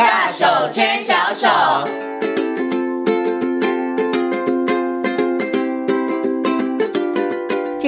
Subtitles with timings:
[0.00, 2.09] 大手牵小手。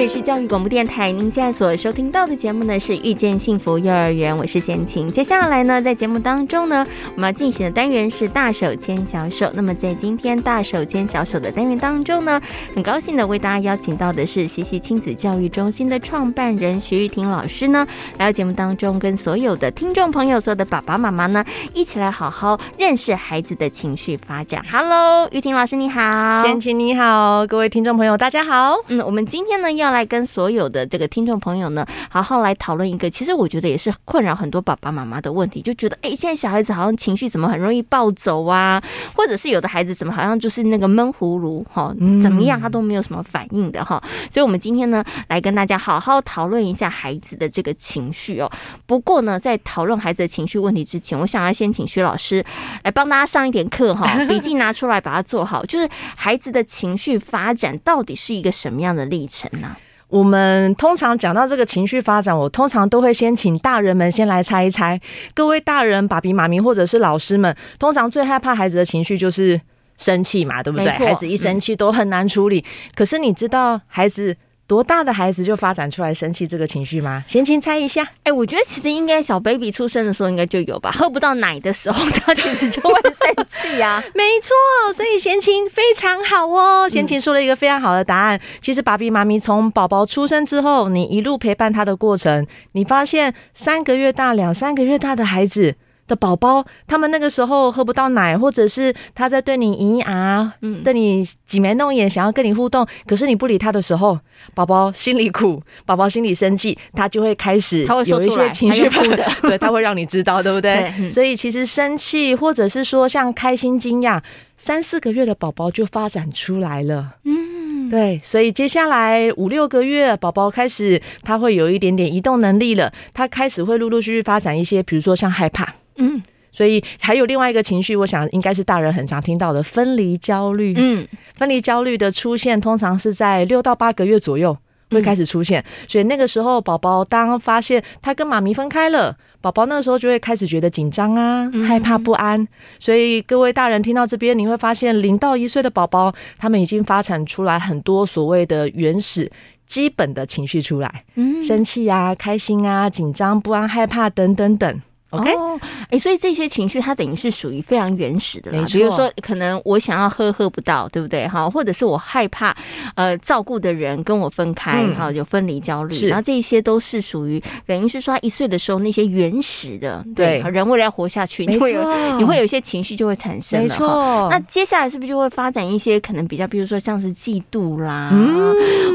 [0.03, 5.07] 里是教育广播电台，您现在所收听到的节目呢是《遇见幸福幼儿园》，我是贤琴。
[5.07, 9.49] 接下来呢，在节目当中呢，我们要进行的单元是“大手牵小手”。
[9.55, 12.41] 那么在今天“大手牵小手”的单元当中呢，
[12.75, 24.61] 很高兴的为大家邀请到的是西西亲子教育中心的创办人徐玉婷老师呢，来到节目当中，跟所有的听众朋友、所有的爸爸妈妈呢，一起来好好认识孩子的情绪发展。
[24.69, 28.75] Hello，玉婷老师你好，贤琴你好，各位听众朋友大家好。
[28.89, 29.92] 嗯，我们今天呢要。
[29.93, 38.81] 要来跟所有的这个听众朋友呢，好好来讨论一个，其实我觉得也是困扰很多爸爸妈妈的问题，就觉得哎，现在小孩子好像情绪怎么很容易暴走啊，
[39.15, 41.93] 或者是有的孩子怎么好像就是那个闷葫芦哈，
[42.23, 48.51] 怎么样他都没有什么反应的哈，所以我们今天呢来跟大家好好讨论一下孩子的这个情绪哦。
[48.87, 52.43] 不过呢，在讨论孩子的情绪问题之前，我想要先请徐老师
[52.83, 59.75] 来帮大家上一点课哈， 笔记拿出来把它做好，就是孩子的情绪发展到底是一个什么样的历程呢？
[60.13, 65.01] 我们通常讲到这个情绪发展，我通常都会先请大人们先来猜一猜。
[65.33, 69.59] 各位大人、爸比、妈咪或者是老师们，通常最害怕孩子的情绪就是
[69.97, 70.87] 生气嘛，对不对？
[70.91, 72.63] 孩子一生气都很难处理。
[72.93, 74.37] 可是你知道孩子
[74.73, 77.23] 多大的孩子就发展出来生气这个情绪吗？
[77.27, 78.01] 先请猜一下。
[78.01, 84.03] 哎、欸，我觉得其实应该小 baby 出生的时候应该就有吧，喝不到奶的时候他其实就会生气呀。
[84.15, 86.89] 没错，所以贤琴非常好哦。
[86.89, 88.35] 贤琴说了一个非常好的答案。
[88.35, 95.75] 嗯、其实爸比妈咪从宝宝出生之后，你一路陪伴他的过程，你发现三个月大、两三个月大的孩子。
[96.07, 104.19] 的宝宝，他们那个时候喝不到奶，或者是他在对你咿啊，嗯，对你挤眉弄眼，想要跟你互动，可是你不理他的时候，
[104.53, 110.75] 宝宝心里苦， 宝宝心里生气，他就会开始有一些情绪哭的， 对，他会让你知道，对不对？
[110.75, 114.21] 对嗯、所以其实生气，或者是说像开心、惊讶，
[114.57, 125.73] 三四个月的宝宝就发展出来了，嗯，对，所以接下来五六个月，宝宝开始他会有一点点移动能力了，他开始会陆陆续续发展一些，比如说像害怕。
[125.97, 126.21] 嗯，
[126.51, 130.73] 所以还有另外一个情绪，我想应该是大人很常听到的分离焦虑。
[130.77, 134.57] 嗯，分离焦虑的出现通常是在六到八个月左右
[134.91, 142.47] 会开始出现，嗯、所以那个时候宝宝当发现他跟妈咪分开了，宝宝那个时候就会开始觉得紧张啊、害怕不安。
[142.79, 149.31] 所以各位大人听到这边，你会发现零到一岁的宝宝，他们已经发展出来很多所谓的原始
[149.65, 154.81] 基本的情绪出来，嗯，生气啊、开心啊、紧张、不安、害怕等等等。
[155.13, 158.65] OK，哎、欸，所以这些情绪它等于是属于非常原始的啦。
[158.67, 161.27] 比如说，可能我想要喝喝不到，对不对？
[161.27, 162.55] 哈，或者是我害怕
[162.95, 166.07] 呃照顾的人跟我分开，哈、嗯，有分离焦虑。
[166.07, 173.67] 然后这些都是属于等于是说他一岁的时候那些原始的，对，对人为了要活下去，你会有你会有一些情绪就会产生了。
[173.67, 174.27] 没错。
[174.31, 178.53] 那接下来是不是就会发展一些可能比较，比如说像是嫉妒啦，嗯、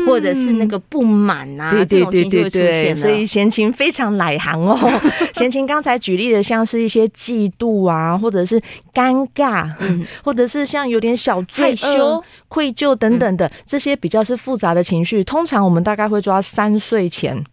[0.08, 2.94] 或者是那个不满啊，对对对对对。
[2.94, 4.78] 所以贤琴非常来行哦，
[5.36, 5.98] 贤琴刚才。
[5.98, 8.58] 举例的像是一些嫉妒啊，或者是
[8.94, 17.44] 尴尬，嗯， 或者是像有点小害羞、愧疚等等的这些比较是复杂的情绪，通常我们大概会抓三岁前。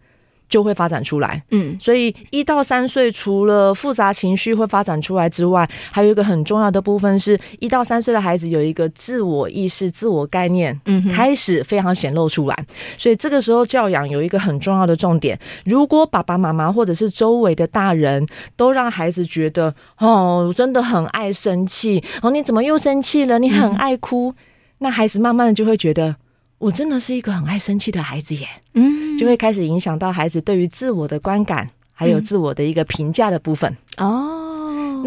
[0.48, 12.66] 就会发展出来，嗯，所以一到三岁，除了复杂情绪会发展出来之外，还有一个很重要的部分是，一到三岁的孩子有一个自我意识、自我概念，嗯，开始非常显露出来。
[12.96, 18.26] 所以这个时候教养有一个很重要的重点，如果爸爸妈妈或者是周围的大人
[18.56, 23.38] 都让孩子觉得哦，真的很爱生气，哦，你怎么又生气了？
[23.38, 24.32] 你很爱哭，
[24.78, 26.16] 那孩子慢慢的就会觉得。
[26.58, 33.76] 我真的是一个很爱生气的孩子耶，嗯，就会开始影响到孩子对于自我的观感，还有自我的一个评价的部分。
[33.98, 34.35] 哦。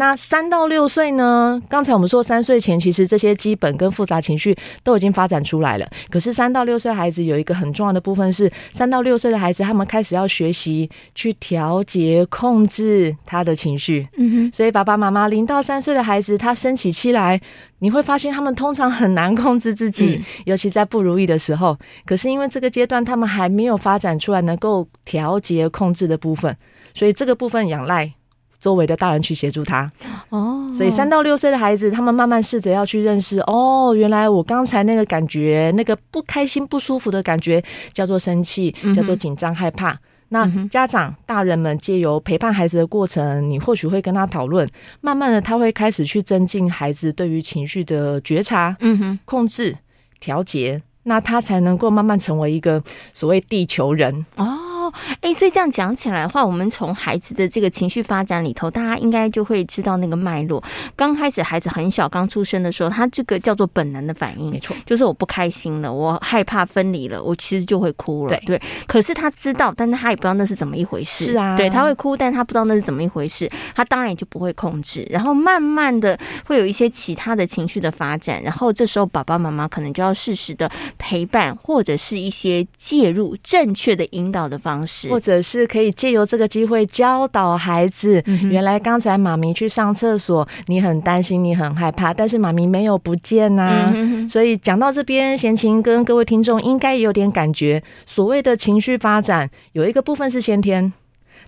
[0.00, 1.60] 那三到六岁呢？
[1.68, 5.86] 刚才我们说三岁前，其实这些基本跟复杂情绪都已经发展出来了。
[6.08, 14.08] 可是三到六岁孩子有一个很重要的部分是，三到六岁的孩子他们开始要学习去调节、控制他的情绪。
[14.16, 14.50] 嗯哼。
[14.54, 17.38] 所以爸爸妈妈零到三岁的孩子，他生起气来，
[17.80, 21.76] 你会发现他们通常很难控制自己，嗯、尤其在不如意的时候。
[22.06, 26.56] 可是因为这个阶段他们还没有发展出来能够调节、控制的部分，
[26.94, 28.10] 所以这个部分仰赖。
[28.60, 29.90] 周围的大人去协助他。
[30.28, 37.62] 哦，所以三到六岁的孩子，他们慢慢试着要去认识哦，原来我刚才那个感觉，那个不开心、不舒服的感觉，
[37.92, 39.98] 叫做生气，叫做紧张、害怕。
[40.32, 44.68] 那家长、大人们借由陪伴孩子的过程，你或许会跟他讨论，
[45.00, 49.76] 慢慢的他会开始去增进孩子对于情绪的觉察、嗯哼，控制、
[50.20, 52.80] 调节，那他才能够慢慢成为一个
[53.12, 54.24] 所谓地球人。
[54.36, 54.69] 哦。
[54.90, 60.62] 哦，哎，所以这样讲起来的话，我们从孩子的这个情绪发展里头，大家应该就会知道那个脉络。
[60.96, 68.36] 刚开始孩子很小，刚出生的时候，他这个叫做本能的反应，没错，就是我不开心了，我害怕分离了，我其实就会哭了。
[68.46, 71.26] 对，对，可是他知道，但是他也不知道那是怎么一回事。
[71.26, 75.06] 是啊，对，他会哭，但他不知道那是怎么一回事，他当然也就不会控制。
[75.10, 88.22] 然后慢慢的会有一些其他的情绪的发展，然后这时候爸爸妈妈可能就要适时的陪伴，或者是一些介入正确的引导的方式，或者是可以借由这个机会教导孩子。
[88.26, 94.28] 嗯、原来刚才妈咪去上厕所，你很担心，你很害怕，但是妈咪没有不见呐、啊嗯。
[94.28, 100.92] 所以讲到这边，贤琴跟各位听众应该也有点感觉，所谓的情绪发展，有一个部分是先天，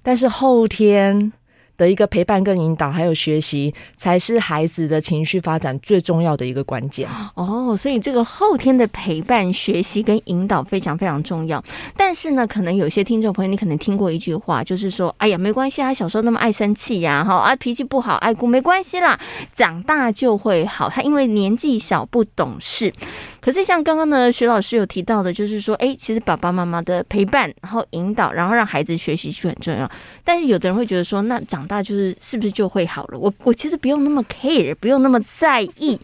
[0.03, 1.33] 但是后天。
[1.83, 7.09] 的一个陪伴跟引导，还有学习，才是孩子的情绪发展最重要的一个关键。
[7.35, 11.63] 哦，所以这个后天的陪伴、学习跟引导非常非常重要。
[11.97, 19.19] 但是呢，可能有些听众朋友，你可能听过一句话，就是说：“哎呀，没关系啊，小时候那么爱生气呀，哈啊，脾气不好，爱哭，没关系啦，
[19.53, 22.95] 长大就会好。”他因为年纪小不懂事。
[23.43, 29.91] 可是像刚刚呢，徐老师有提到的，就是说，哎，其实爸爸妈妈的陪伴，然后引导，然后让孩子学习是很重要。
[30.25, 33.19] 但是有的人会觉得说，那长大就是是不是就会好了？
[33.19, 36.01] 我我其实不用那么 care，不用那么在意，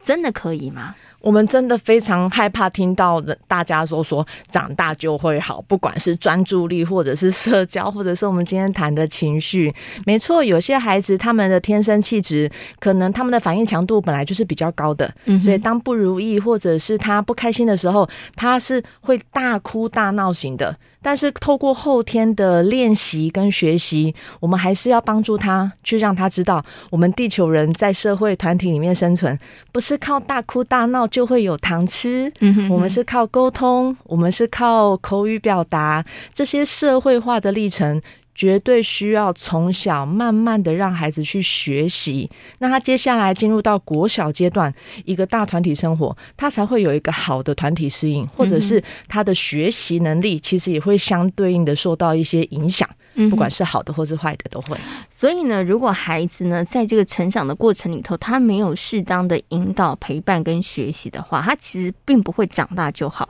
[0.00, 0.96] 真的可以吗？
[1.20, 9.72] 我们真的非常害怕听到的，大家说说长大就会好，不管是专注力，或者是社交，或者是我们今天谈的情绪。
[10.06, 20.76] 没错，有些孩子他们的天生气质，可能他们的反应强度本来就是比较高的，所以当不如意或者是他不开心的时候，他是会大哭大闹型的。
[21.02, 29.38] 但是透过后天的练习跟学习，我们还是要帮助他，去让他知道，我们地球人在社会团体里面生存，
[29.72, 32.32] 不是靠大哭大闹就会有糖吃。
[32.40, 36.04] 嗯哼哼，我们是靠沟通，我们是靠口语表达，
[36.34, 38.00] 这些社会化的历程。
[38.40, 44.72] 绝对需要从小慢慢的让孩子去学习，那他接下来进入到国小阶段，
[45.04, 52.88] 一个大团体生活，他才会有一个好的团体适应，或者是他的学习能力，其实也会相对应的受到一些影响，
[53.28, 54.74] 不管是好的或是坏的都会。
[55.10, 63.28] 所以呢，如果孩子呢在这个成长的过程里头，他没有适当的引导、陪伴跟学习的话，他其实并不会长大就好。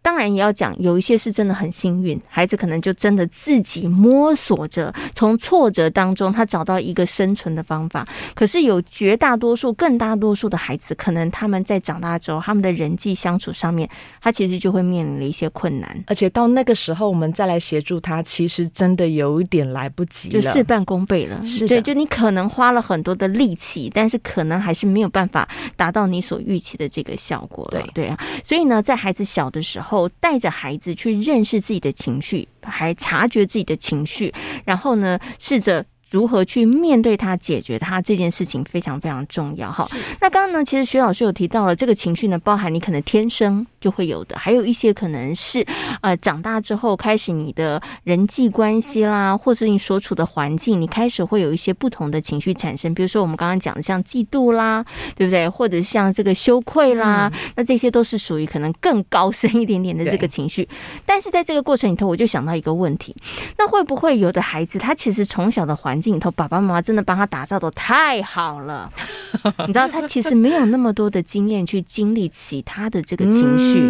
[0.00, 8.06] 当然也要讲，有一些是真的很幸运，孩子可能就真的自己摸索着，从挫折当中他找到一个生存的方法。
[8.34, 13.88] 可是有绝大多数、更大多数的孩子，可能他们在长大之后，他们的人际相处上面，
[14.22, 16.04] 他其实就会面临了一些困难。
[16.06, 21.44] 而且到那个时候，我们再来协助他，其实真的有一点来不及了，就事半功倍了。
[21.44, 25.46] 是，对，就你可能花了很多的力气，但是可能还是没有办法
[25.76, 27.66] 达到你所预期的这个效果。
[27.70, 29.87] 对对啊，所以呢，在孩子小的时候。
[29.88, 34.32] 后带着孩子去认识自己的情绪，还察觉自己的情绪，
[34.64, 35.84] 然后呢，试着。
[36.10, 39.86] 如何去面对它、解决它这件事情非常非常重要哈。
[40.20, 45.66] 那刚刚呢，其实徐老师有提到了这个情绪呢，包含你可能天生就会有的，还有一些可能是
[46.00, 52.94] 呃长大之后开始你的人际关系啦，或者你所处的环境，你开始会有一些不同的情绪产生。
[52.94, 54.84] 比如说我们刚刚讲的像嫉妒啦，
[55.14, 55.48] 对不对？
[55.48, 60.68] 或者像这个羞愧啦，嗯、那这些都是属于可能更高深一点点的这个情绪。
[61.04, 63.14] 但是在这个过程里头，我就想到一个问题，
[63.58, 68.90] 那会不会有的孩子他其实从小的环镜头，爸爸妈妈真的帮他打造的太好了，
[69.66, 73.80] 你知道他其实没有那么多的经验去经历其他的这个情绪，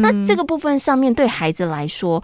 [0.00, 2.22] 那这个部分上面对孩子来说。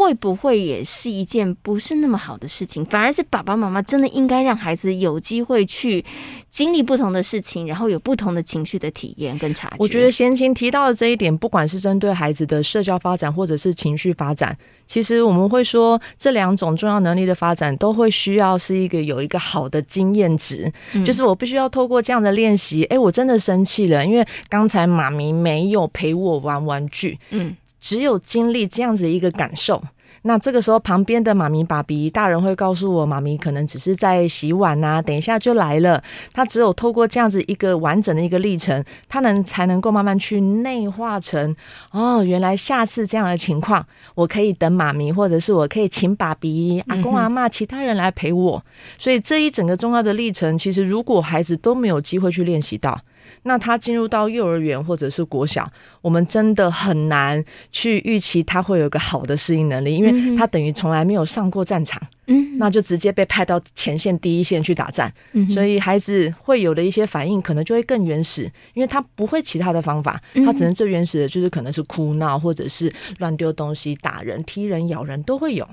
[0.00, 2.82] 会不会也是一件不是那么好的事情？
[2.86, 6.02] 反而是爸爸妈妈真的应该让孩子有机会去
[6.48, 9.76] 经历不同的事情，然后有不同的情绪的体验跟察觉。
[9.78, 22.84] 我觉得贤琴提到的这一点，不管是针对孩子的社交发展，或者是情绪发展，其实我们会说这两种重要能力的发展，都会需要是一个有一个好的经验值，嗯，就是我必须要透过这样的练习。
[22.84, 27.18] 哎，我真的生气了，因为刚才妈咪没有陪我玩玩具。
[27.28, 27.54] 嗯。
[27.80, 29.82] 只有经历这样子一个感受，
[30.22, 36.02] 那这个时候旁边的妈咪、爸比、大人会告诉我，妈咪可能只是在洗碗啊，等一下就来了。
[36.32, 41.56] 他只有透过这样子一个完整的一个历程，他能才能够慢慢去内化成
[41.92, 43.84] 哦，原来下次这样的情况，
[44.14, 48.62] 我可以等妈咪，或者是我可以请爸比、阿公、阿嬷、其他人来陪我。
[48.98, 53.00] 所以这一整个重要的历程，其实如果孩子都没有机会去练习到。
[53.42, 55.70] 那他进入到幼儿园或者是国小，
[56.02, 57.42] 我们真的很难
[57.72, 68.44] 去预期他会有一个好的适应能力，因为他等于从来没有上过战场，嗯，那就直接被派到前线第一线去打战，嗯，所以孩子会有的一些反应可能就会更原始，
[68.74, 75.66] 因为他不会其他的方法，他只能最原始的就是可能是哭闹或者是乱丢东西、打人、踢人、咬人都会有。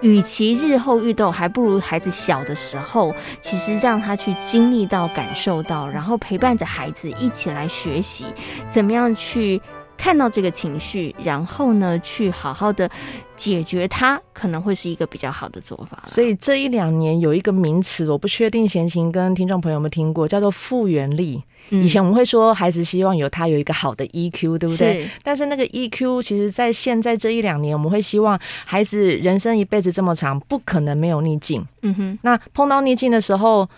[0.00, 8.26] 与其日后遇到，还不如孩子小的时候，其实让他去经历到、感受到，然后陪伴着孩子一起来学习，
[8.68, 9.60] 怎么样去
[9.98, 12.88] 看到这个情绪，然后呢，去好好的
[13.36, 16.04] 解决它，可能会是一个比较好的做法。
[16.06, 21.42] 所以这一两年有一个名词，我不确定贤琴跟听众朋友们听过，叫做复原力。
[21.70, 25.02] 以前我们会说，孩子希望有他有一个好的 EQ，对不对？
[25.02, 25.10] 是。
[25.22, 31.66] 但是那个 EQ，其实在现在这一两年，我们会希望孩子人生一辈子这么长，不可能没有逆境。
[31.82, 32.18] 嗯哼。
[32.22, 33.68] 那碰到逆境的时候。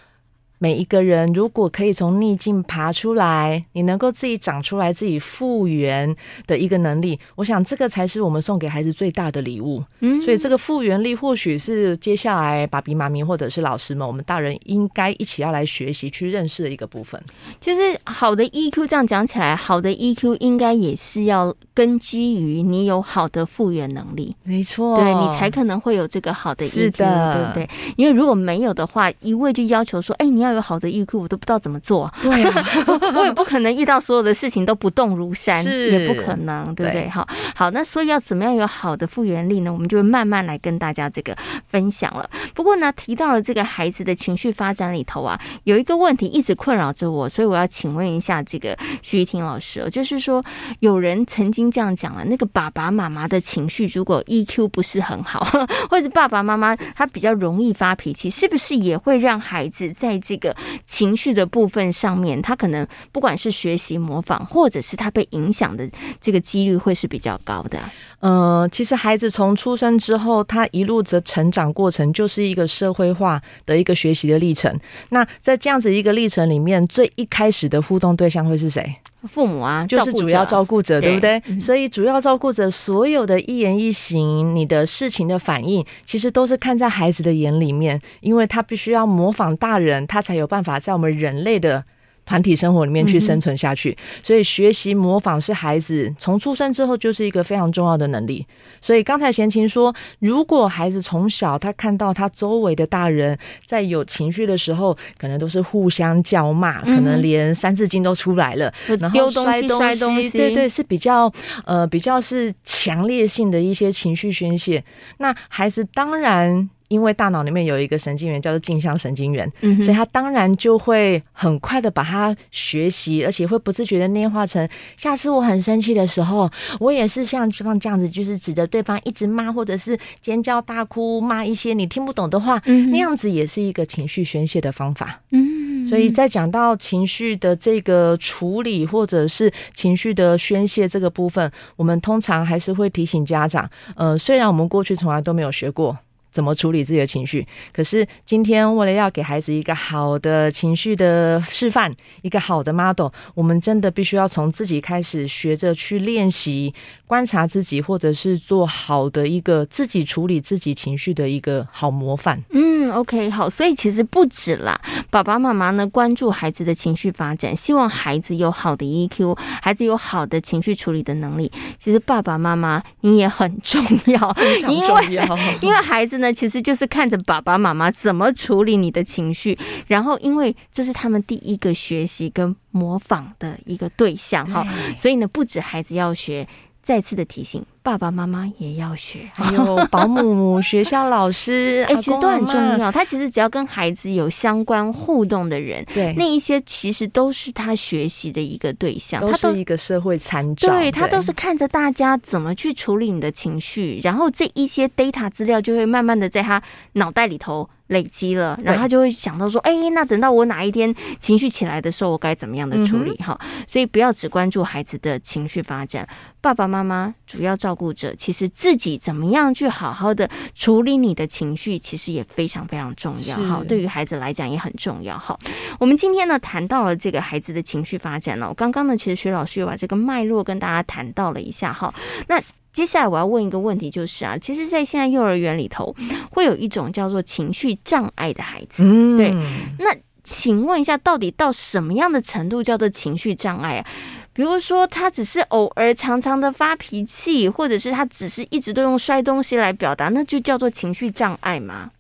[0.63, 6.15] 每一个人如果可以从逆境爬出来，你能够自己长出来、自己复原
[6.47, 9.83] 的一个能力，我想这个才是我们送给孩子最大的礼物。
[10.01, 17.19] 嗯，所以这个复原力或许是接下来爸比妈咪或者是老师们，我们大人应该一起要来学习、去认识的一个部分。
[17.59, 24.37] 其实好的 EQ 这样讲起来，好的 EQ 应该也是要根基于你有好的复原能力。
[24.43, 27.71] 没错，对，你才可能会有这个好的 EQ，是的，对不对？
[27.97, 30.50] 因为如果没有的话，一味就要求说，哎，你要。
[30.53, 32.13] 有好的 EQ，我都不知道怎么做。
[32.23, 32.65] 对啊，
[33.15, 37.09] 我也不可能遇到所有的事情都不动如山，也不可能，对不对？
[37.09, 39.73] 好，好，那所以要怎么样有好的复原力呢？
[39.73, 41.37] 我们就会慢慢来跟大家这个
[41.69, 42.29] 分享了。
[42.55, 50.43] 不过呢，提到了这个孩子的情绪发展里头啊，有一个问题一直困扰着我，所以我要请问一下这个徐一婷老师，哦就是说
[50.79, 55.41] 有人曾经这样讲了，那个爸爸妈妈的情绪如果 EQ 不是很好，
[55.91, 60.55] 或者是爸爸妈妈他比较容易发脾气，是不是也会让孩子在这个个
[60.85, 65.89] 情绪的部分上面，他可能不管是学习模仿，或者是他被影响的
[66.21, 67.79] 这个几率会是比较高的。
[68.19, 74.77] 呃，其实孩子从出生之后，他一路的成长过程就是一个社会化的一个学习的历程。
[75.11, 78.97] 那在这样子一个历程里面，最一开始的互动对象会是谁？
[79.29, 81.43] 父母啊，就是主要照顾者，对不对？
[81.61, 91.85] 所以主要照顾者所有的一言一行，你的事情的反应，其实都是看在孩子的眼里面，因为他必须要模仿大人，他才有办法在我们人类的。
[92.25, 98.47] 团体生活里面去生存下去，所以学习模仿是孩子从出生之后就是一个非常重要的能力。
[98.81, 103.37] 所以刚才贤琴说，如果孩子从小他看到他周围的大人
[103.67, 111.33] 在有情绪的时候，可能都是互相叫骂，可能连三字经都出来了，然后摔东西，对对，是比较
[111.65, 114.85] 呃比较是强烈性的一些情绪宣泄。
[115.19, 116.71] 那孩子当然。
[116.91, 135.21] 因为大脑里面有一个神经元叫做镜像神经元，嗯、所以他当然就会很快的把它学习，而且会不自觉的内化成，下次我很生气的时候，我也是像像这样子，就是指着对方一直骂，或者是尖叫大哭，骂一些你听不懂的话，嗯、那样子也是一个情绪宣泄的方法。
[135.31, 145.97] 嗯，所以在讲到情绪的这个处理，或者是情绪的宣泄这个部分，我们通常还是会提醒家长，呃，虽然我们过去从来都没有学过。
[146.31, 147.47] 怎么处理自己的情绪？
[147.73, 156.73] 可是今天为了要给孩子一个好的情绪的示范，一个好的 model，我们真的必须要从自己开始学着去练习，
[157.07, 162.43] 观察自己，或者是做好的一个自己处理自己情绪的一个好模范。
[162.51, 171.51] 嗯，OK，好，所以其实不止啦，爸爸妈妈呢关注孩子的情绪发展，希望孩子有好的 EQ，孩子有好的情绪处理的能力。
[171.81, 176.21] 其实爸爸妈妈你也很重要， 非常重要，因为， 因为孩子。
[176.21, 184.63] 呢其实就是看着爸爸妈妈怎么处理你的情绪，然后因为这是他们第一个学习跟模仿的一个对象哈，
[184.99, 186.47] 所以呢，不止孩子要学。
[186.83, 192.93] 再次的提醒，爸爸妈妈也要学，还有 保姆、学校老师，哎、欸，其实都很重要。
[192.93, 200.69] 他其实只要跟孩子有相关互动的人，对，那一些其实都是他学习的一个对象，都是一个社会参照。
[200.69, 207.69] 对，他都是看着大家怎么去处理你的情绪，然后这一些 data 资料就会慢慢的在他脑袋里头。
[207.91, 216.07] 累积了，然后他就会想到说：“哎，那等到我哪一天情绪起来的时候，我该怎么样的处理？”哈、嗯，所以不要只关注孩子的情绪发展，
[216.41, 223.37] 爸爸妈妈主要照顾者，其实自己怎么样去好好的处理你的情绪，其实也非常非常重要。
[223.37, 225.19] 哈，对于孩子来讲也很重要。
[225.19, 225.39] 哈，
[225.79, 231.73] 我们今天呢谈到了这个孩子的情绪发展了，刚刚呢其实徐老师又把这个脉络跟大家谈到了一下。
[231.73, 231.95] 哈，
[232.29, 232.41] 那。
[232.73, 235.93] 接下来我要问一个问题，就是啊，其实，在现在幼儿园里头，
[236.31, 239.35] 会有一种叫做情绪障碍的孩子，嗯，对，
[239.81, 243.87] 那请问一下，到底到什么样的程度叫做情绪障碍啊？
[244.33, 251.91] 比如说，他只是偶尔常常的发脾气，或者是他只是一直都用摔东西来表达，那就叫做情绪障碍吗？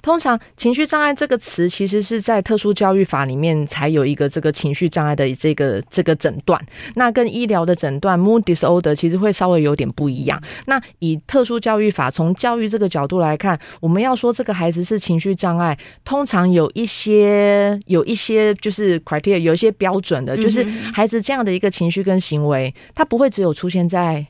[0.00, 6.60] 通常“情绪障碍”这个词，其实是在特殊教育法里面才有一个这个情绪障碍的这个这个诊断。
[6.94, 10.40] 那跟医疗的诊断 （mood disorder） 其实会稍微有点不一样。
[10.66, 24.24] 那以特殊教育法从教育这个角度来看，我们要说这个孩子是情绪障碍，通常有一些有一些就是 criteria，有一些标准的，就是孩子这样的一个情绪跟行为，他不会只有出现在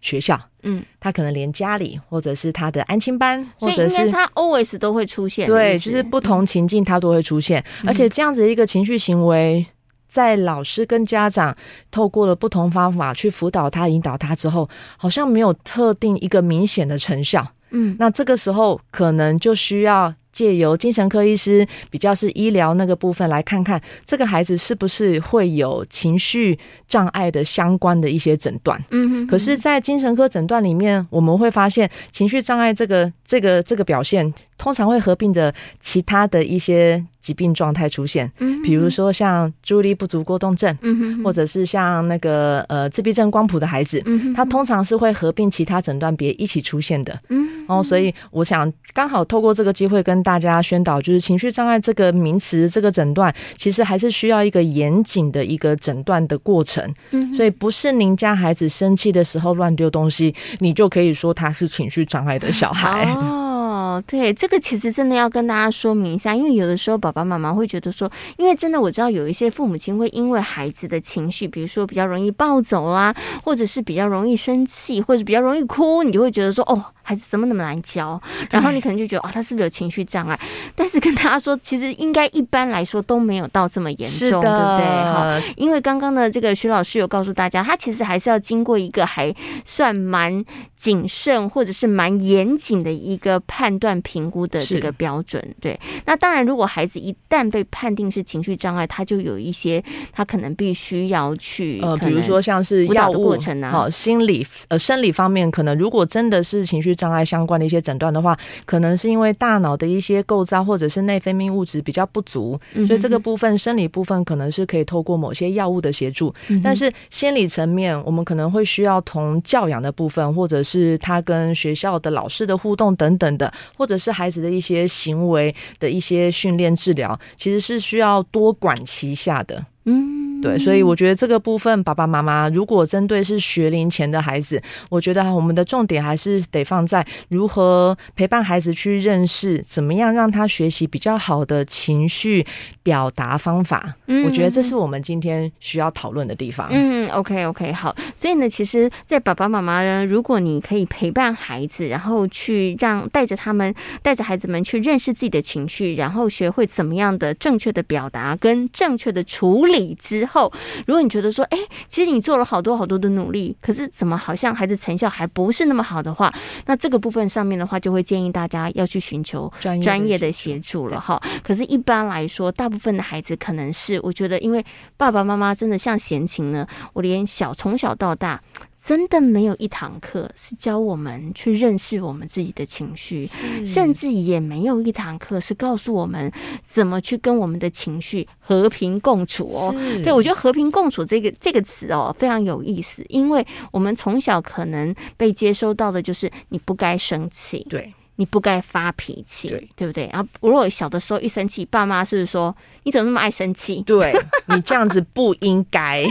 [0.00, 0.40] 学校。
[0.62, 5.46] 嗯，他可能连家里，或者是他的安亲班，或者是他 always 都会出现。
[5.46, 9.64] 对，就是不同情境他都会出现，嗯、而且这样子一个情绪行为，
[10.08, 11.56] 在老师跟家长
[11.92, 17.46] 透过了不同方法去辅导他、引导他之后，好像没有特定一个明显的成效。
[17.70, 20.12] 嗯，那这个时候可能就需要。
[20.36, 28.78] 借由精神科医师比较是医疗那个部分来看看这个孩子是不是会有情绪障碍的相关的一些诊断。
[28.90, 29.26] 嗯哼。
[29.26, 38.30] 可是，在精神科诊断里面，我们会发现情绪障碍这个这个这个表现，通常会合并着其他的一些疾病状态出现。
[38.38, 38.62] 嗯。
[38.62, 40.76] 比如说像注意力不足过动症。
[40.82, 41.24] 嗯哼。
[41.24, 44.00] 或者是像那个呃自闭症光谱的孩子。
[44.06, 44.34] 嗯哼。
[44.34, 47.18] 他通常是会合并其他诊断别一起出现的。
[47.28, 47.46] 嗯。
[47.66, 56.94] 然后，所以我想刚好透过这个机会跟大家宣导，就是情绪障碍这个名词，这个诊断其实还是需要一个严谨的一个诊断的过程。
[57.10, 63.12] 嗯，所以不是您家孩子生气的时候乱丢东西，你就可以说他是情绪障碍的小孩。
[63.16, 76.84] 哦，对，这个其实真的要跟大家说明一下，因为有的时候爸爸妈妈会觉得说，因为真的我知道有一些父母亲会因为孩子的情绪，比如说比较容易暴走啦，或者是比较容易生气，或者比较容易哭，你就会觉得说，哦。
[77.06, 78.20] 孩子怎么那么难教？
[78.50, 80.36] 然后你可能就觉得哦，他是不是有情绪障碍？
[80.74, 84.84] 但是跟大家说，其实应该一般来说都没有到这么严重，对不对？
[84.84, 89.32] 哈，因为刚刚的这个徐老师有告诉大家，他其实还是要经过一个还
[89.64, 90.44] 算蛮
[90.74, 95.40] 谨慎或者是蛮严谨的一个判断评估的这个标准。
[95.60, 99.80] 对，那当然，如果孩子一旦被判定是情绪障碍，他就有一些
[100.12, 106.95] 他可能必须要去呃，比如说像是药物过程啊，好，心理呃生理方面，可能如果真的是情绪。
[106.96, 116.34] 障碍相关的一些诊断的话，可能是因为大脑的一些构造或者是内分泌物质比较不足，所以这个部分生理部分可能是可以透过某些药物的协助。
[116.64, 129.64] 但是心理层面，我们可能会需要从教养的部分，或者是他跟学校的老师的互动等等的，或者是孩子的一些行为的一些训练治疗，其实是需要多管齐下的。
[129.88, 142.44] 嗯，对，所以我觉得这个部分，爸爸妈妈如果针对是学龄前的孩子，我觉得我们的重点还是得放在如何陪伴孩子去认识，怎么样让他学习比较好的情绪
[142.82, 143.94] 表达方法。
[144.08, 146.68] 嗯，我觉得这是我们今天需要讨论的地方。
[146.72, 147.94] 嗯，OK OK，好。
[148.16, 153.72] 所以呢，其实，在爸爸妈妈呢，如果你可以陪伴孩子，然后去让带着他们，
[154.02, 159.75] 带着孩子们去认识自己的情绪，然后学会怎么样的正确的表达跟正确的处理。
[159.96, 160.52] 之后，
[160.86, 161.58] 如果你觉得说，哎，
[161.88, 166.32] 其实你做了好多好多的努力，可是怎么好像孩子成效还不是那么好的话，
[166.66, 171.20] 那这个部分上面的话，就会建议大家要去寻求专业的协助了哈。
[171.42, 174.64] 可是，一般来说，大部分的孩子可能是，我觉得，因为
[174.96, 178.40] 爸爸妈妈真的像闲情呢，我连小从小到大。
[178.86, 183.28] 真的没有一堂课是教我们去认识我们自己的情绪，
[183.66, 186.30] 甚至也没有一堂课是告诉我们
[186.62, 189.74] 怎么去跟我们的情绪和平共处哦。
[190.04, 197.66] 对，我觉得“和平共处”这个这个词哦非常有意思，因为我们从小可能被接收到的就是你不该生气。
[197.68, 197.92] 对。
[198.16, 200.08] 你不该发脾气，对，对不对？
[200.12, 203.82] 然后如果小的时候一生气，爸妈是不是说你怎么那么爱生气？
[203.82, 204.12] 对，
[204.46, 206.04] 你这样子不应该。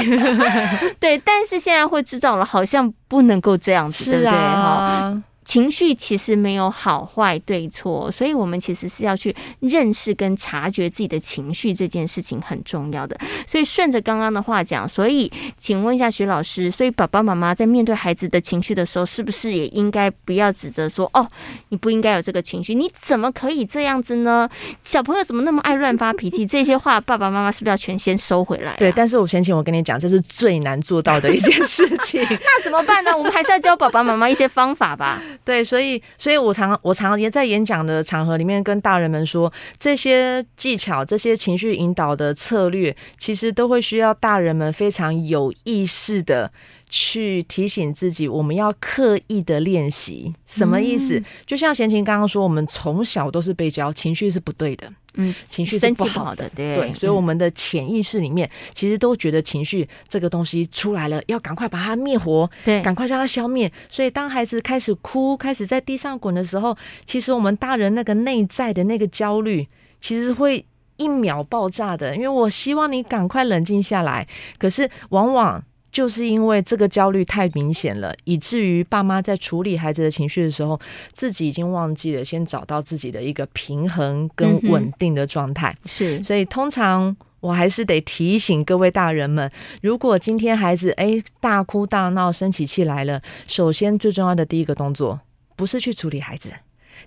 [1.00, 4.32] 对，但是现在会知道了，好像不能够这样子，对不对？
[4.32, 5.22] 哈。
[5.46, 13.16] 情绪其实没有好坏对错，所以我们其实是要去认识跟察觉自己的情绪这件事情很重要的。
[13.46, 21.28] 所以顺着刚刚的话讲，所以请问一下徐老师，所以爸爸妈妈在面对孩子的情绪的时候，是不是也应该不要指责说哦，
[21.70, 24.50] 你不应该有这个情绪，你怎么可以这样子呢？
[24.82, 26.46] 小朋友怎么那么爱乱发脾气？
[26.46, 28.76] 这些话爸爸妈妈是不是要全先收回来啊？
[28.80, 32.20] 对，但是我先请我跟你讲，这是最难做到的一件事情。
[32.28, 33.16] 那怎么办呢？
[33.16, 35.22] 我们还是要教爸爸妈妈一些方法吧。
[35.44, 46.52] 对，所以，所以我常我常也在演讲的场合里面跟大人们说，这些技巧、这些情绪引导的策略，其实都会需要大人们非常有意识的
[46.90, 50.34] 去提醒自己，我们要刻意的练习。
[50.46, 51.20] 什么意思？
[51.20, 54.92] 嗯、就像贤琴刚刚说，我们从小都是被教情绪是不对的。
[55.16, 63.72] 嗯，情绪是不好的，对对，所以我们的潜意识里面其实都觉得情绪这个东西出来了，要赶快把它灭活，对，赶快让它消灭。
[63.90, 69.68] 所以当孩子开始哭，开始在地上滚的时候，其实我们大人那个内在的那个焦虑，
[70.02, 70.66] 其实会
[70.98, 72.16] 一秒爆炸的。
[72.16, 75.64] 因为我希望你赶快冷静下来，可是往往。
[75.96, 80.78] 就是因为这个焦虑太明显了，以至于爸妈在处理孩子的情绪的时候，
[81.14, 85.74] 自己已经忘记了先找到自己的一个平衡跟稳定的状态。
[85.86, 89.50] 是，所以通常我还是得提醒各位大人们，
[89.82, 95.22] 如果今天孩子诶大哭大闹、生起气来了，首先最重要的第一个动作，
[95.56, 96.52] 不是去处理孩子。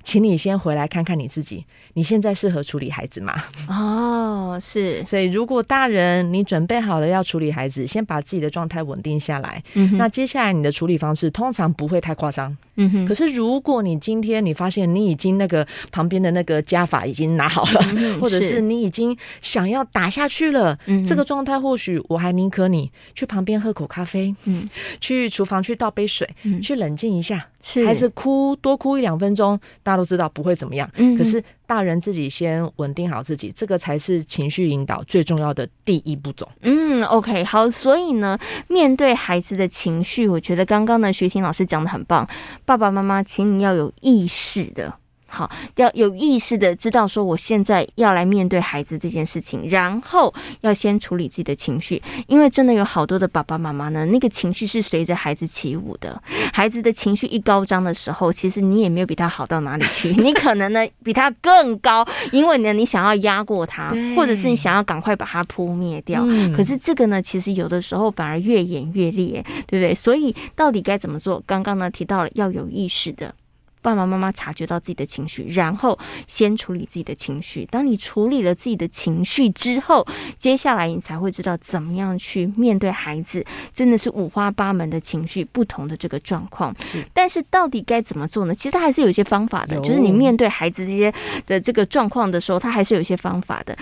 [0.03, 3.35] 请你先回来看看你自己，你现在适合处理孩子吗？
[3.69, 5.05] 哦，是。
[5.05, 9.63] 所以如果大人你准备好了要处理孩子，先把自己的状态稳定下来。
[9.75, 12.57] 嗯，那接下来你的处理方式通常不会太夸张。
[12.77, 13.07] 嗯哼。
[13.07, 24.69] 可是如果你今天你发现你已经那个旁边的那个加法已经拿好了，嗯， 或者是你已经想要打下去了，嗯，这个状态或许我还宁可你去旁边喝口咖啡，嗯，
[25.01, 27.47] 去厨房去倒杯水，嗯，去冷静一下。
[27.61, 30.87] 是孩子哭多哭一两分钟，大家都知道不会怎么样。
[30.97, 36.47] 嗯，可是大人自己先稳定好自己，这个才是情绪引导最重要的第一步骤。
[36.61, 37.71] 嗯，OK，好。
[37.71, 42.29] 所以呢，面对孩子的情绪，我觉得刚刚呢，徐婷老师讲的很棒。
[42.67, 44.93] 爸爸妈妈，请你要有意识的。
[45.31, 56.21] 好，要有意识的知道说，我现在要来面对孩子这件事情，然后要先处理自己的情绪，因为真的有好多的爸爸妈妈呢，那个情绪是随着孩子起舞的。
[56.53, 66.25] 孩子的情绪一高涨的时候，其实你也没有比他好到哪里去， 你可能呢比他更高，因为呢你想要压过他，或者是你想要赶快把他扑灭掉。
[66.57, 69.95] 可是这个呢，其实有的时候反而越演越烈，对不对？
[69.95, 71.43] 所以到底该怎么做？
[71.47, 73.35] 刚刚呢提到了要有意识的。
[73.81, 77.65] 爸爸妈妈察觉到自己的情绪，然后先处理自己的情绪。
[77.67, 83.45] 当你处理了自己的情绪之后，接下来你才会知道怎么样去面对孩子。
[83.73, 86.75] 真的是五花八门的情绪，不同的这个状况。
[86.83, 88.55] 是，但是到底该怎么做呢？
[88.55, 89.79] 其实还是有一些方法的。
[89.81, 91.13] 就是你面对孩子这些
[91.47, 93.77] 的这个状况的时候，他还是有一些方法的。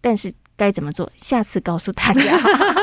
[0.00, 0.32] 但是。
[0.56, 1.10] 该怎么做？
[1.16, 2.38] 下次告诉大家。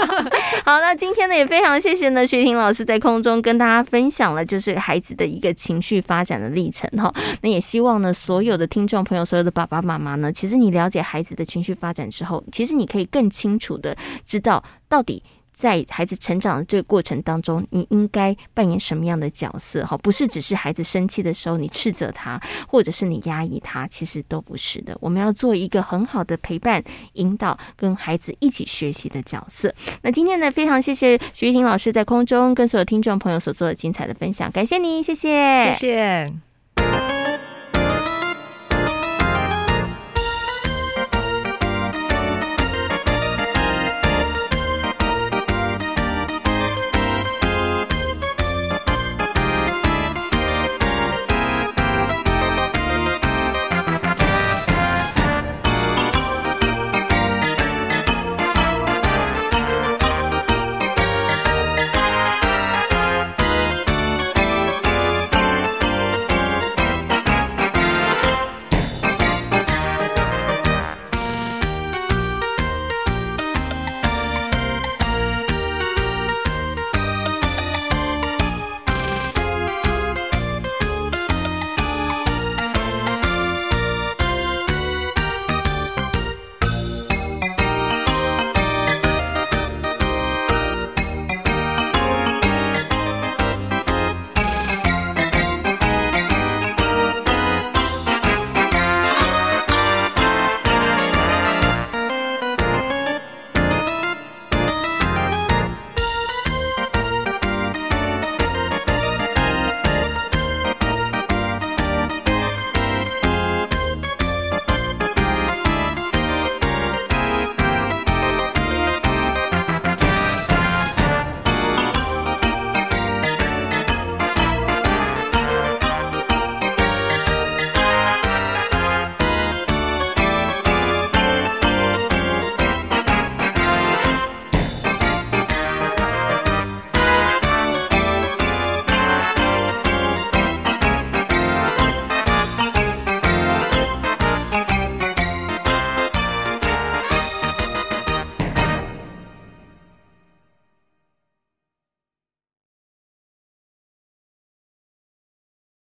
[0.64, 7.14] 好，那今天呢也非常谢谢呢徐婷老师在空中跟大家分享了就是孩子的一个情绪发展的历程哈。
[7.42, 15.22] 那也希望呢所有的听众朋友，所有的爸爸妈妈呢，其实你了解孩子的情绪发展之后，其实你可以更清楚的知道到底。
[15.54, 19.86] 在孩子成长的这个过程当中，你应该扮演什么样的角色？
[19.86, 24.98] 哈，不是只是孩子生气的时候你斥责他，或者是你压抑他，其实都不是的。
[25.00, 29.74] 我们要做一个很好的陪伴、引导，跟孩子一起学习的角色。
[30.02, 36.53] 那今天呢，非常谢谢徐婷老师在空中跟所有听众朋友所做的精彩的分享，感谢您，谢谢，谢谢。